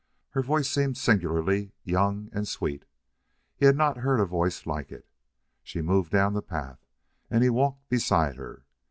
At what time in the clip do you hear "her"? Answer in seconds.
0.31-0.41, 8.35-8.65